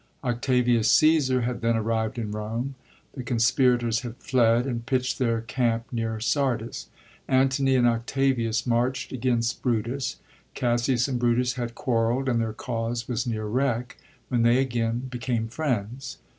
Octavius 0.23 0.89
Caesar 0.89 1.41
had 1.41 1.61
then 1.61 1.75
arrived 1.77 2.17
in 2.17 2.31
Rome. 2.31 2.73
The 3.13 3.21
conspirators 3.21 3.99
had 3.99 4.17
fled, 4.17 4.65
and 4.65 4.83
pitcht 4.83 5.19
their 5.19 5.41
camp 5.41 5.85
near 5.91 6.19
Sardis. 6.19 6.87
Antony 7.27 7.75
and 7.75 7.85
Octavius 7.85 8.63
marcht 8.65 9.11
against 9.11 9.61
Brutus. 9.61 10.15
Cassius 10.55 11.07
and 11.07 11.19
Brutus 11.19 11.53
had 11.53 11.75
quar 11.75 12.07
reld, 12.07 12.27
and 12.27 12.41
their 12.41 12.51
cause 12.51 13.07
was 13.07 13.27
near 13.27 13.45
wreck, 13.45 13.95
when 14.27 14.41
they 14.41 14.57
again 14.57 15.01
became 15.07 15.47
friends. 15.47 16.17